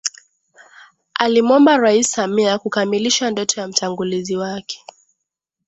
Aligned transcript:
alimwomba 1.13 1.77
Rais 1.77 2.11
Samia 2.11 2.59
kukamilisha 2.59 3.29
ndoto 3.31 3.61
ya 3.61 3.67
mtangulizi 3.67 4.37
wake 4.37 4.85